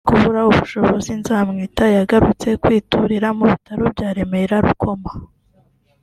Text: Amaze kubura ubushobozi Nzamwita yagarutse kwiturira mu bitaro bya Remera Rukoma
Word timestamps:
Amaze 0.03 0.11
kubura 0.23 0.39
ubushobozi 0.49 1.11
Nzamwita 1.21 1.85
yagarutse 1.95 2.47
kwiturira 2.61 3.27
mu 3.37 3.43
bitaro 3.51 3.83
bya 3.93 4.09
Remera 4.15 4.55
Rukoma 4.65 5.11